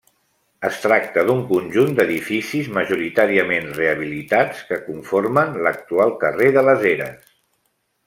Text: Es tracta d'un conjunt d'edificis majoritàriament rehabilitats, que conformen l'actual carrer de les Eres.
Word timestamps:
Es 0.69 0.77
tracta 0.85 1.25
d'un 1.27 1.43
conjunt 1.51 1.91
d'edificis 1.99 2.71
majoritàriament 2.79 3.69
rehabilitats, 3.77 4.67
que 4.73 4.83
conformen 4.89 5.57
l'actual 5.69 6.19
carrer 6.27 6.53
de 6.61 6.69
les 6.71 6.91
Eres. 6.97 7.35